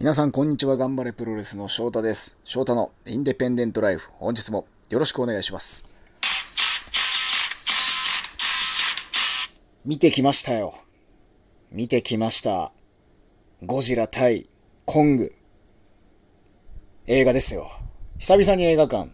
[0.00, 0.76] 皆さんこんにちは。
[0.76, 2.38] 頑張れプロレスの翔太です。
[2.44, 5.90] 翔太のインデペンデントライフ本日もよろしくお願いします。
[9.84, 10.72] 見てきましたよ。
[11.72, 12.70] 見てきました。
[13.64, 14.48] ゴジラ対
[14.84, 15.32] コング。
[17.08, 17.66] 映画ですよ。
[18.18, 19.10] 久々に映画館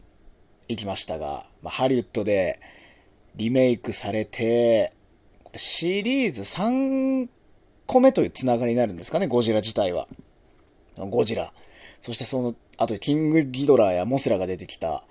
[0.69, 2.61] 行きましたが、まあ、ハリウッドで
[3.37, 4.93] リメイクされて
[5.55, 7.27] シリーズ3
[7.87, 10.09] 個目というつながりになるんですかね、ゴジラ自体は。
[10.99, 11.53] ゴジラ。
[12.01, 15.05] そしてその、あとキングギドラやモスラが出てきた、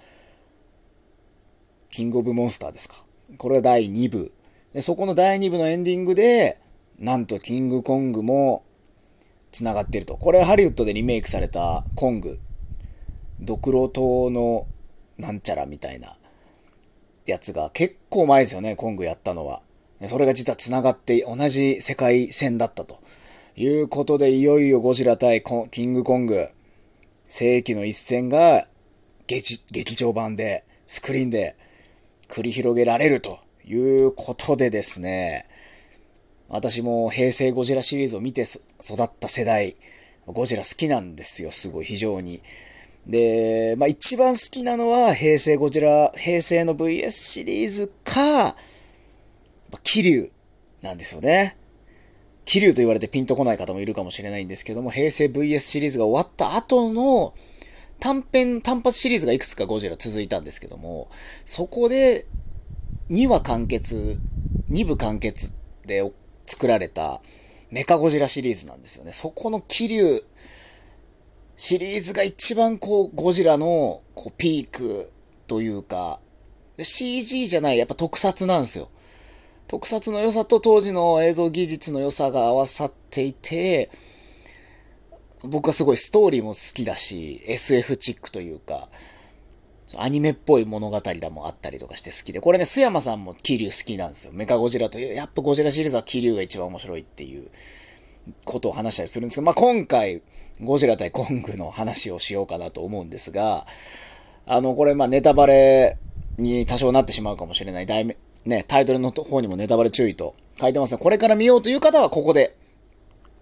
[1.89, 2.95] キングオブモンスターですか。
[3.37, 4.31] これは第2部。
[4.73, 6.59] で、そこの第2部のエンディングで、
[6.99, 8.63] なんとキングコングも
[9.51, 10.17] 繋がってると。
[10.17, 12.39] これハリウッドでリメイクされたコング。
[13.39, 14.67] ドクロ島の
[15.17, 16.15] なんちゃらみたいな
[17.25, 19.61] やつが結構前ですよね、コングやったのは。
[20.05, 22.99] それが実は繋がって同じ世界線だったと。
[23.55, 26.49] いうことで、いよいよゴジラ対キングコング、
[27.27, 28.67] 世紀の一戦が
[29.27, 31.55] 劇劇場版で、スクリーンで
[32.27, 35.45] 繰り広げられるということでですね、
[36.49, 39.75] 私も平成ゴジラシリーズを見て育った世代、
[40.25, 42.41] ゴジラ好きなんですよ、すごい、非常に。
[43.05, 48.55] で、まあ一番好きなのは平成ゴジラ、平成の VS シリーズか、
[49.83, 50.31] 桐生
[50.81, 51.57] なんですよね。
[52.45, 57.33] 桐生と言われてピンとこない方もいるかもしれないんですけども、平成 VS シリーズが終わった後の
[57.99, 61.09] 短編、単発シリーズがいくつかゴジラ続いたんですけども、
[61.45, 62.25] そこで
[63.09, 64.17] 2話完結、
[64.69, 65.55] 2部完結
[65.85, 66.11] で
[66.45, 67.21] 作られた
[67.71, 69.13] メカゴジラシリーズなんですよね。
[69.13, 70.23] そこの桐生
[71.55, 75.11] シリーズが一番こうゴジラのこうピーク
[75.47, 76.19] というか、
[76.77, 78.89] CG じゃない、やっぱ特撮なんですよ。
[79.73, 83.89] 特撮の良さと当時の映像技術の良さが合わさっていて、
[85.43, 88.87] 僕はすごいストーリーも好きだし、SF チックというか、
[89.97, 94.33] アニメっぽい物語だもあったりとかして好きで、これね、須山さんも桐生好きなんですよ。
[94.33, 97.49] メカゴジラという、やっぱゴジラシリーズは桐生が一番面白いっていう
[98.45, 100.21] ことを話したりするんですけど、まあ、今回、
[100.61, 103.65] ゴジラ対コングの話をしようかなと思うんですが、
[104.45, 105.97] あの、これ、ま、ネタバレ
[106.37, 107.87] に多少なってしまうかもしれない
[108.45, 112.55] ね、タイトルの方にもネタバレ注意と書いてますが、これから見ようという方はここで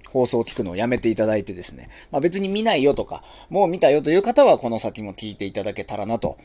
[0.07, 6.38] 放送を聞くのをやめていただいてですね、まあ、別に見ないよとか、もう見たよという方はこの先も聞いていただけたらなと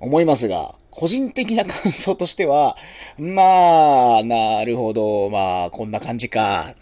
[0.00, 2.76] 思いますが、個人的な感想としては、
[3.18, 6.74] まあ、なるほど、まあ、こんな感じか、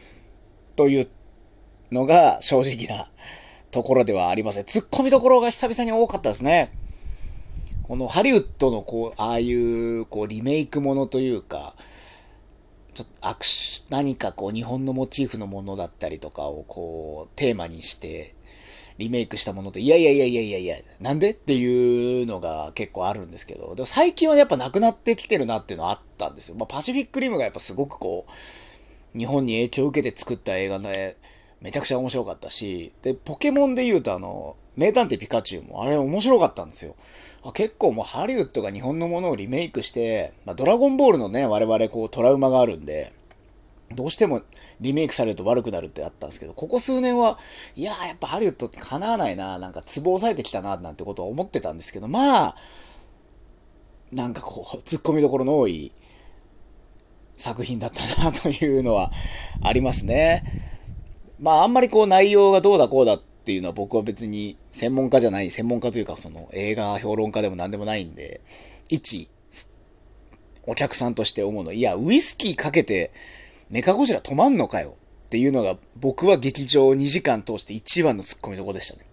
[0.76, 1.08] という
[1.92, 3.08] のが正直な
[3.70, 4.64] ところではありません。
[4.64, 6.72] 突っ込みどころが久々に多かったですね。
[7.84, 11.74] このハリウッドのこう、ああいう、こう、リメイクものというか、
[12.94, 18.34] ちょっと握手、何かこう、日本のモチーフのものだったりとかをこう、テーマにして、
[18.96, 26.56] リメイクしたもので、いやいやいやいやいやいや、なんでっていうのが結構あるんですけど、でも最近はやっぱなくなってきてるなっていうのはあったんですよ。
[26.56, 28.24] まあ、パシフィックリムがやっぱすごくこ
[29.14, 31.18] う、日本に影響を受けて作った映画で、
[31.60, 36.96] めちゃくちゃ面白かったし、で、ポケモンで言うとあの、名探偵ピカチュウもあれ面白かったんですよ。
[37.44, 43.12] あ結構もうハリウッドが日本のものをリメイクして、まあ、ドラゴンボールのね、我々こうトラウマがあるんで、
[43.94, 44.42] どうしても
[44.80, 47.38] リメイクされると悪くなるってあったんですけど、ここ数年は、
[47.76, 52.56] いやーやっぱハリウッドって叶わないな、なんかツボ押さえてきたな、なんてことは思ってたんですけど、まあ、
[54.10, 55.92] なんかこう、突っ込みどころの多い
[57.36, 59.12] 作品だったなというのは
[59.62, 60.44] ありますね。
[61.38, 68.40] まああんまりこう内容がどうだこうだってっていうのは僕は別に専門家じゃない、専門家というかその映画評論家でも何でもないんで、
[68.88, 69.28] 一、
[70.62, 73.12] お客さんとして思うの、いや、ウイスキーかけて
[73.68, 74.96] メカゴジラ止まんのかよ
[75.26, 79.04] っていうのが僕は劇場2時間通して一番の突っ込みどこでしたね。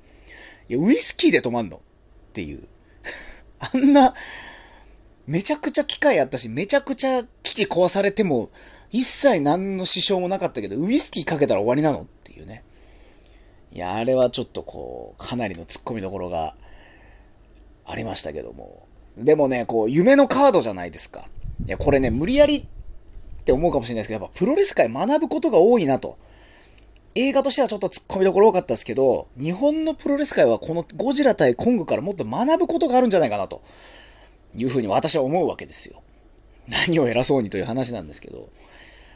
[0.69, 1.79] いや、ウイスキーで止まんのっ
[2.31, 2.65] ていう。
[3.59, 4.13] あんな、
[5.27, 8.49] めちゃくちゃ機械あったし、めちゃくちゃ基地壊されても、
[8.91, 12.63] 一切何の支障もなかったけど、ウイスキーかけたら終わりなのっていうね。
[13.73, 16.55] いや、あれはちょっとこう、かなりの突っ込みどころが
[17.85, 18.87] ありましたけども。
[19.17, 21.25] でもね、こう、夢のカードじゃないですか。
[21.65, 26.17] いや、これね、無理やりって思うかもしれないですけど、やっぱプロレス界学ぶことが多いなと。
[27.15, 33.61] 映画としてはちょっと突っ込みどころ多かったですけど、日本のプロレス界はこのゴジラ対コングからもっと学ぶことがあるんじゃないかなと
[34.55, 36.01] いうふうに私は思うわけですよ。
[36.67, 38.49] 何を偉そうにという話なんですけど、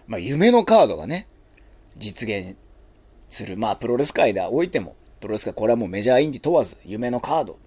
[0.08, 1.28] まあ夢のカードがね、
[1.98, 2.58] 実現
[3.30, 3.58] する。
[3.58, 7.58] まあ、プロレス界ではおいても、プロレス界、これはもうメジャーインディ問わず、夢のカード、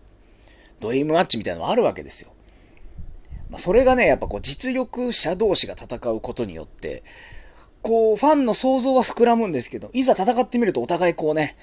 [0.81, 2.33] ドリームマッチみたいなのがあるわけですよ。
[3.51, 7.03] まあ、それがね、やっぱこう、実力者同士が戦うことによって、
[7.83, 11.57] こう、ファンの想像は膨らむんですけど、いざ戦ってみるとお互いこうね、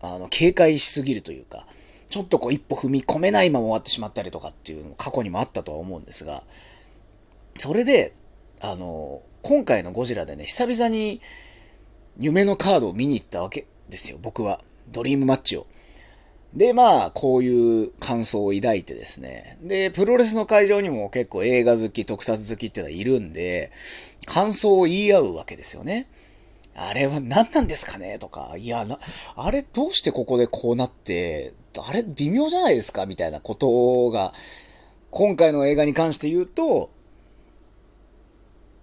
[0.00, 1.66] あの、警戒しすぎるというか、
[2.08, 6.44] ちょっとこう一歩踏み込めないまま終わってしまったりとかっていうのも過去にもあったとは思うんですが、
[7.56, 8.14] それで、
[8.60, 11.20] あの、今回のゴジラでね、久々に
[12.18, 14.60] 夢のカードを見に行ったわけですよ、僕は。
[14.90, 15.66] ドリームマッチを。
[16.54, 19.58] で、まあ、こういう感想を抱いてですね。
[19.62, 23.70] で、プロレスの会場にも結構映画好き、特撮好きっていうのはいるんで、
[24.26, 26.08] 感想を言い合うわけですよね。
[26.74, 28.98] あれは何なんですかねとか、いや、な、
[29.36, 33.06] あれどうしてここでこうなって、あれ微妙じゃないですか？
[33.06, 34.32] みたいなことが、
[35.10, 36.90] 今回の映画に関して言うと、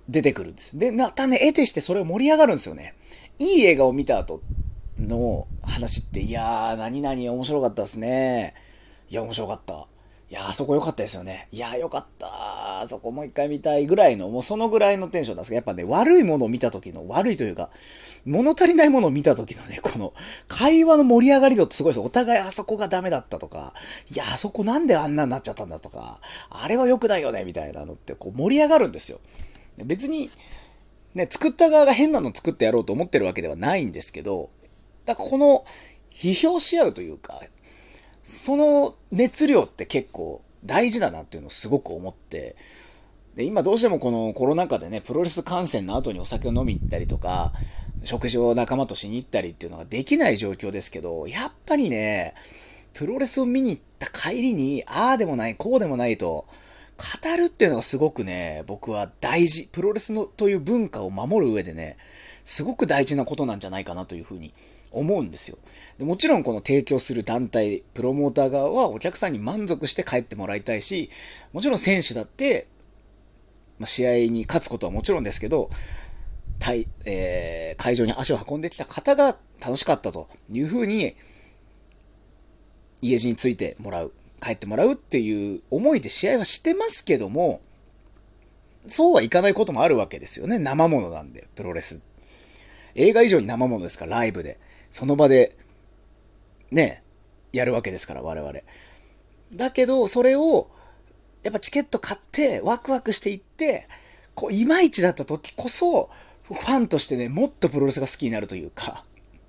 [0.08, 0.78] 出てくるんです。
[0.78, 2.94] で、またね、絵でしてそれを盛り上がるんですよね。
[3.40, 4.42] いい映画を見た後
[4.98, 8.54] の話って、いやー、何々面白かったですね。
[9.10, 9.88] いや、面白かった。
[10.32, 11.48] いや、あそこ良かったですよね。
[11.52, 12.82] いや、良かった。
[12.82, 17.70] あそこもう一回見たいぐらいの、もうそのぐらいのテンションなんですけど、やっぱね、悪いものを見た時の、悪いというか、
[18.26, 20.14] 物足りないものを見た時のね、この、
[20.48, 23.74] 会話の盛り上がり度ってすごいですお互いあそこがダメだったとか、
[24.12, 29.20] いや、あそこなんであんなになっちゃったんだとか、あれは良くないよね、みたいなのって、こう盛り上がるんですよ。
[29.84, 30.30] 別に、
[31.16, 34.50] ね、作った側が変なの作ってやろうと思ってるわけではないんですけど、
[35.06, 35.66] だからこの、
[36.12, 37.42] 批評し合うというか、
[38.24, 42.56] その熱量って結構大事だなっていうのをすごく思って、
[43.36, 47.52] で、今どうしてもこのコロナ禍でね、プロレス観戦の後にお酒を飲み行ったりとか、
[48.04, 52.34] 食事を仲間としに行ったりっていうのができない状況ですけど、やっぱりね、
[52.94, 56.46] プロレスを見に行った帰りに、ああでもない、こうでもないと、
[56.98, 59.68] 語るっていうのがすごくね、僕は大事。
[59.72, 61.98] プロレスのという文化を守る上でね、
[62.44, 64.54] すごく大事なことなんじゃないかなというふうに
[64.92, 65.58] 思うんですよ。
[65.98, 71.10] でもちろんこの提供する団体、プロモーター側はお客さんに満足して帰ってもらいたいし、
[71.52, 72.68] もちろん選手だって、
[73.78, 75.70] まあ、試合に勝つことはもちろんですけど、
[76.60, 81.16] 対えー、会場に足を運んできた方が楽しかったというふうに、
[83.02, 84.14] 家路についてもらう、
[84.46, 87.62] 帰ってもらうっていう思いで試合はしてますけども、
[88.86, 90.60] そうはいかないこともあるわけですよね。
[90.60, 92.04] 生ものなんで、プロレス。
[92.94, 94.60] 映画以上に生ものですから、ライブで。
[94.92, 95.58] その場で、
[96.70, 97.02] ね、
[97.54, 98.54] やるわけですから、我々。
[99.54, 100.70] だけど、それを、
[101.42, 103.88] やっぱチケット買って、ワクワクしていって、
[104.36, 106.12] こう、いまいちだった時こそ、
[106.44, 109.04] ファンとしてね、もっとプロレスが好きになるというか、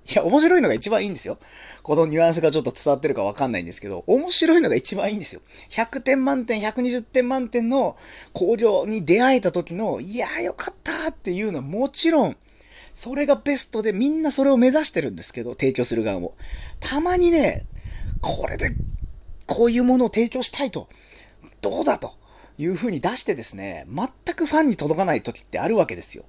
[0.09, 1.37] いや、面白いのが一番いいんですよ。
[1.83, 5.41] このニュアンスがちょっと伝わってるかわかんないんですけど、面白いのが一番いいんですよ。
[5.69, 7.97] 100点満点、120点満点の
[8.31, 12.37] 工場に出会えた時の、いやーよかったっていうのはもちろん、
[12.93, 16.33] それがベストでみんなそれを目指してるんですけど、提供する側も。
[16.79, 17.65] たまにね、
[18.21, 18.75] これで、
[19.45, 20.87] こういうものを提供したいと、
[21.61, 22.13] どうだと
[22.57, 26.23] いう風に出してですね、全くファンに届かない時ってあるわけですよ。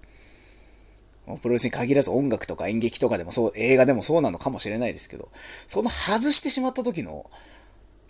[1.36, 5.28] プロレスに限らず音楽とか演劇とかでもそう、映画でもそうなのかもしれないですけど、
[5.66, 7.30] その外してしまった時の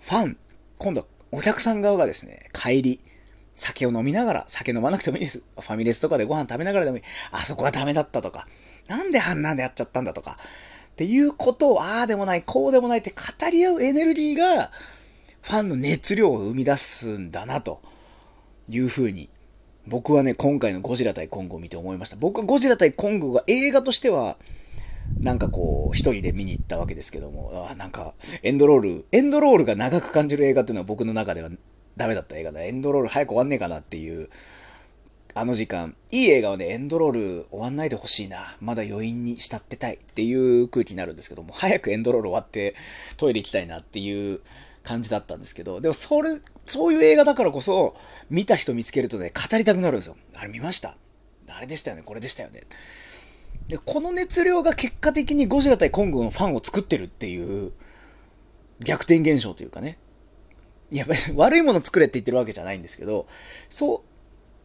[0.01, 0.37] ファン、
[0.79, 3.01] 今度はお客さん側がですね、帰り、
[3.55, 5.43] 酒を飲みながら、酒飲まなくてもいいです。
[5.59, 7.03] ファミレスとかでご飯食べながらでもいい。
[7.33, 8.47] あそこはダメだったとか、
[8.87, 10.39] なんであんなんでやっちゃったんだとか、
[10.93, 14.71] っていうことを、ああでもない、こうでもないって語り合うエネルギーが、
[15.43, 17.81] ファンの熱量を生み出すんだな、と
[18.69, 19.29] いうふうに、
[19.89, 22.17] 僕はね、今回のゴジラ対コングを見て思いました。
[22.17, 24.37] 僕はゴジラ対コングが映画としては、
[25.21, 31.49] なんかこう、一人で見に行ったわけですけども、あなんか、エンドロール、エンドロールが長く感じる映画っていうのは僕の中では
[31.97, 32.63] ダメだった映画だ。
[32.63, 34.29] エンドロール早く終わんねえかなっていう、
[35.35, 35.95] あの時間。
[36.11, 38.57] いい映画はね、エンドロール終わんないでほしいな。
[38.61, 42.75] まだ余韻に浸ってたいっていう空気になるんですけども、早くエンドロール終わって
[43.17, 44.41] トイレ行きたいなっていう
[44.89, 47.95] 感じだったんですけど、でもそれ、そういう映画だからこそ、
[48.31, 50.17] 見た人見つけるとね、語りたくなるんですよ。
[50.35, 50.97] あれ見ました？
[51.51, 52.03] あれでしたよね？
[52.05, 52.63] これでしたよね？
[53.69, 57.73] で、この熱量が結果的にゴジラ対コングのファンを作ってるっていう、
[58.85, 59.99] 逆転現象というかね。
[60.91, 61.05] いや、
[61.37, 63.27] 悪いもの作れって言ってるわけじゃないんですけど、
[63.69, 63.99] そう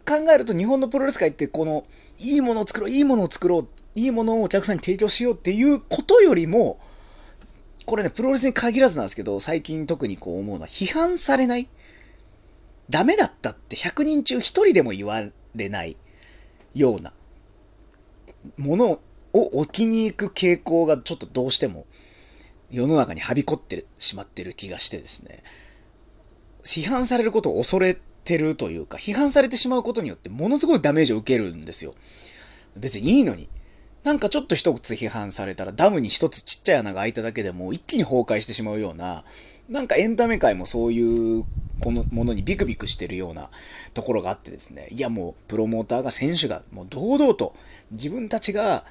[0.06, 1.84] 考えると日本のプロレス界ってこの、
[2.20, 6.80] いいものを作ろう、いいものを作ろう、いいものをお客さんに提供しようっていうことよりも、
[7.86, 11.68] これね、プロレスに限らずなんですけど、最近特にこう思うのは、批判されない？
[12.90, 15.22] ダメだったって100人中1人でも言わ
[15.56, 15.96] れない
[16.74, 17.14] ような
[18.58, 19.00] もの
[19.32, 21.86] を置きに行く傾向がちょっとどうしても
[22.70, 25.44] 世の中にはびこってしまってる気がしてですね。
[26.66, 31.94] 批判されることを恐れてるというか、批判されてしまうことによってものすごいダメージを受けるんですよ。
[32.76, 33.48] 別にいいのに。
[34.04, 39.24] なんかちょっと一つ批判されたらダムに一つちっちゃい穴が開いただけでも一気に崩壊してしまうような、
[39.70, 41.46] なんかエンタメ界もそういう
[41.80, 43.50] このものにビクビクしてるような
[43.94, 44.88] ところがあってですね。
[44.92, 47.56] いやもうプロモーターが選手がもう堂々と
[47.92, 48.84] 自分たちが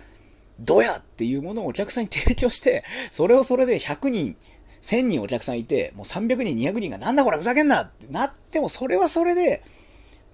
[0.61, 4.37] どやっていうものをお客さんに提供して、それをそれで100人、
[4.81, 9.63] 1000人お客さんいて、もう300人、200人がなんだこれふざけんなってなっても、それはそれで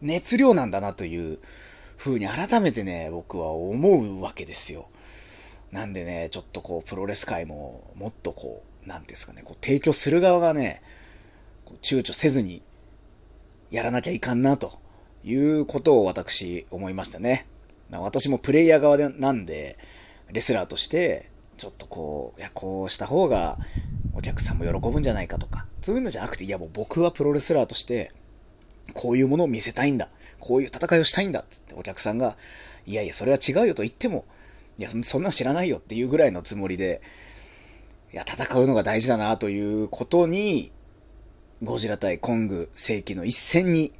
[0.00, 1.38] 熱量なんだなという
[1.98, 4.88] 風に改めてね、僕は思うわけですよ。
[5.72, 10.80] なんでね、ちょっとこう、プロレス界ももっとこう、なんですかね、こう提供する側がね、
[11.82, 12.62] 躊躇せずに
[13.70, 14.78] やらなきゃいかんなと
[15.24, 17.46] いうことを私思いましたね。
[17.90, 19.76] 私もプレイヤー側でなんで、
[20.30, 23.58] レスラーとして、ちょっとこう、いや、こうした方が
[24.14, 28.12] お客さんも喜ぶんじゃないかとか、そういうのじゃなくて、いやもう僕はプロレスラーとして、
[28.94, 30.08] こういうものを見せたいんだ。
[30.40, 31.44] こういう戦いをしたいんだっ。
[31.48, 32.36] つってお客さんが、
[32.86, 34.24] いやいや、それは違うよと言っても、
[34.78, 37.02] いや、そんなん知らないよっていうぐらいのつもりで、
[38.12, 40.72] いや、戦うのが大事だなということに、
[41.62, 43.92] ゴジラ対コング世紀の一戦に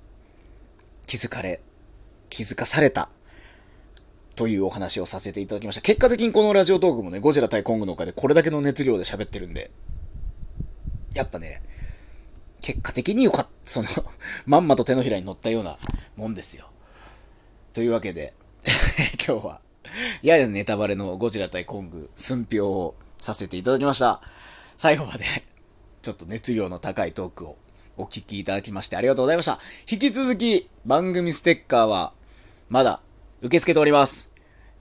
[1.07, 1.61] 気づかれ、
[2.31, 3.11] 気づかされた
[4.37, 5.83] というお話をさせていただきました。
[5.83, 9.73] 結果的にこのラジオトークもね、ゴジラ対コングの丘でこれだけの熱量で喋ってるんで、
[11.15, 11.61] やっぱね、
[12.69, 13.51] 結果的によかった。
[13.65, 13.89] その
[14.45, 15.79] まんまと手のひらに乗ったような
[16.17, 16.69] もんですよ。
[17.73, 18.35] というわけで
[19.27, 19.61] 今日は、
[20.21, 24.21] ややネタバレのゴジラ対コング、寸評をさせていただきました。
[24.77, 25.25] 最後まで
[26.03, 27.57] ちょっと熱量の高いトークを
[27.97, 29.59] お聞きいただきましてありがとうございました。
[29.91, 32.13] 引き続き番組ステッカーは
[32.69, 33.01] まだ
[33.41, 34.38] 受け付けております。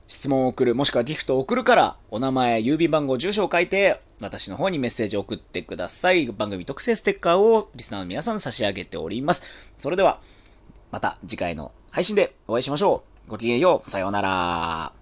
[0.07, 6.27] 質問を送る、もしくはギフトを送るから、お名前、郵便番号、住所を書いて、私の方にメッセージを送ってください。
[6.27, 9.73] 番組特製ステッカーをリスナーの皆さん差し上げております。
[9.77, 10.19] それでは、
[10.91, 13.29] また次回の配信でお会いしましょう。
[13.29, 13.89] ごきげんよう。
[13.89, 14.96] さようなら。